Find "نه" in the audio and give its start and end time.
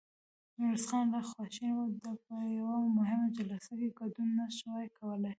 4.39-4.45